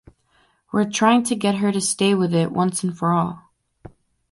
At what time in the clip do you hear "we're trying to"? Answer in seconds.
0.71-1.35